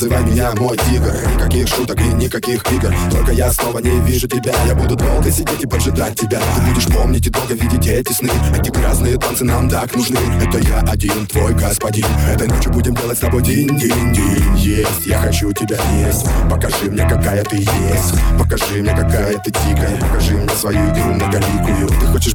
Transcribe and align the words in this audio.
Называй 0.00 0.22
меня 0.22 0.50
мой 0.54 0.78
тигр? 0.78 1.12
Никаких 1.34 1.68
шуток 1.68 2.00
и 2.00 2.04
никаких 2.04 2.72
игр. 2.72 2.90
Только 3.10 3.32
я 3.32 3.52
снова 3.52 3.80
не 3.80 4.00
вижу 4.00 4.26
тебя. 4.26 4.54
Я 4.66 4.74
буду 4.74 4.96
долго 4.96 5.30
сидеть 5.30 5.62
и 5.62 5.66
поджидать 5.66 6.18
тебя. 6.18 6.40
Ты 6.56 6.62
будешь 6.62 6.86
помнить 6.86 7.26
и 7.26 7.28
долго 7.28 7.52
видеть 7.52 7.86
эти 7.86 8.10
сны. 8.14 8.30
Эти 8.58 8.70
грязные 8.70 9.18
танцы 9.18 9.44
нам 9.44 9.68
так 9.68 9.94
нужны. 9.94 10.16
Это 10.40 10.56
я 10.56 10.78
один, 10.90 11.26
твой 11.26 11.52
господин. 11.52 12.06
Этой 12.32 12.48
ночью 12.48 12.72
будем 12.72 12.94
делать 12.94 13.18
с 13.18 13.20
тобой 13.20 13.42
динь-динь-динь 13.42 14.56
Есть, 14.56 15.04
я 15.04 15.18
хочу 15.18 15.52
тебя 15.52 15.76
есть. 16.06 16.24
Покажи 16.48 16.90
мне, 16.90 17.06
какая 17.06 17.44
ты 17.44 17.56
есть. 17.56 18.14
Покажи 18.38 18.80
мне, 18.80 18.96
какая 18.96 19.36
ты 19.36 19.50
дикая 19.50 19.98
Покажи 20.00 20.32
мне 20.32 20.48
свою 20.48 20.78
игру 20.78 21.12
многоликую 21.12 21.88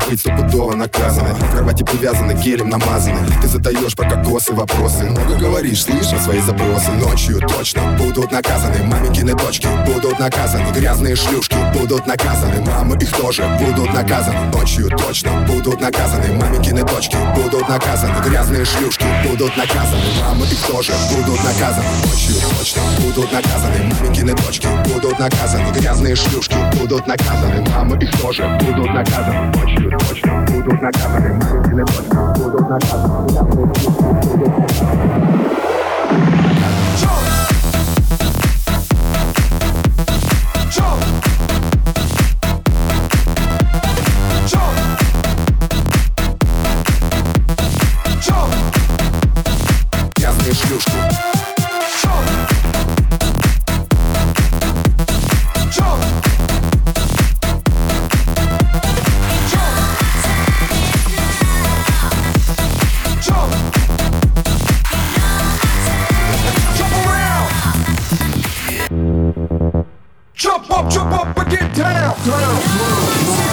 Быть 0.10 0.20
стопудово 0.20 0.76
наказанной 0.76 1.34
В 1.34 1.52
кровати 1.52 1.84
привязаны, 1.84 2.34
гелем 2.34 2.70
намазаны. 2.70 3.20
Ты 3.42 3.48
задаешь 3.48 3.96
про 3.96 4.08
кокосы 4.08 4.54
вопросы. 4.54 5.04
Много 5.06 5.36
говоришь, 5.36 5.84
слышишь 5.84 6.22
свои 6.22 6.40
запросы. 6.42 6.92
Ночью 6.92 7.40
точно 7.40 7.82
будут 7.98 8.32
наказаны. 8.32 8.84
Маменькины 8.84 9.34
дочки 9.34 9.68
будут 9.88 10.20
наказаны. 10.20 10.72
Грязные 10.74 11.16
шлюшки 11.16 11.58
будут 11.74 12.06
наказаны. 12.06 12.62
Мамы 12.62 12.96
их 12.98 13.12
тоже 13.18 13.44
будут 13.60 13.94
наказаны. 13.94 14.52
Ночью 14.54 14.90
точно 14.90 15.32
будут 15.48 15.82
наказаны. 15.82 16.34
Маменькины 16.34 16.84
дочки 16.84 17.18
будут 17.66 17.70
наказаны 17.70 18.22
Грязные 18.30 18.66
шлюшки 18.66 19.06
будут 19.28 19.58
наказаны. 19.58 20.02
Мамы 20.22 20.46
их 20.46 20.68
тоже 20.68 20.94
будут 21.12 21.44
наказаны. 21.44 21.88
Ночью 22.06 22.36
точно 22.58 22.82
будут 23.02 23.32
наказаны. 23.32 23.94
Маменькины 24.00 24.34
дочки 24.36 24.68
будут 24.94 25.20
наказаны. 25.20 25.72
Грязные 25.72 26.16
шлюшки 26.16 26.56
будут 26.78 27.08
наказаны. 27.08 27.64
Мамы 27.70 27.98
их 27.98 28.22
тоже 28.22 28.48
будут 28.62 28.94
наказаны. 28.94 29.52
Ночью 29.58 30.00
точно 30.00 30.46
будут 30.50 30.82
наказаны. 30.82 31.34
Маменькины 31.34 31.86
дочки 31.86 32.16
будут 32.40 32.70
наказаны 32.70 33.26
Jump 70.36 70.70
up, 70.70 70.92
jump 70.92 71.14
up 71.14 71.38
and 71.38 71.50
get 71.50 71.74
down, 71.74 72.14
down, 72.26 73.45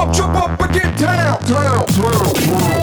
up, 0.00 0.14
jump 0.14 0.34
up 0.34 0.60
and 0.60 0.72
get 0.72 0.98
down, 0.98 1.42
down, 1.42 1.86
down, 1.86 2.34
down. 2.34 2.79